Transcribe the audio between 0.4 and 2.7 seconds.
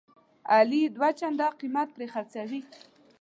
علي یې دوه چنده قیمت پرې خرڅوي.